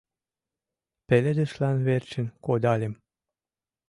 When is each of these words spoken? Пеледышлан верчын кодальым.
Пеледышлан 1.07 1.77
верчын 1.87 2.27
кодальым. 2.45 2.93